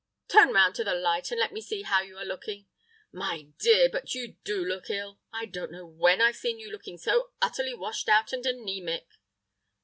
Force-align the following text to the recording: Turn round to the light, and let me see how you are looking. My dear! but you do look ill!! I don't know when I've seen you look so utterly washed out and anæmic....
Turn 0.29 0.49
round 0.51 0.73
to 0.73 0.83
the 0.83 0.95
light, 0.95 1.29
and 1.29 1.39
let 1.39 1.53
me 1.53 1.61
see 1.61 1.83
how 1.83 2.01
you 2.01 2.17
are 2.17 2.25
looking. 2.25 2.65
My 3.11 3.49
dear! 3.59 3.87
but 3.87 4.15
you 4.15 4.29
do 4.43 4.65
look 4.65 4.89
ill!! 4.89 5.19
I 5.31 5.45
don't 5.45 5.71
know 5.71 5.85
when 5.85 6.21
I've 6.21 6.37
seen 6.37 6.57
you 6.59 6.71
look 6.71 6.85
so 6.99 7.33
utterly 7.39 7.75
washed 7.75 8.09
out 8.09 8.33
and 8.33 8.43
anæmic.... 8.43 9.05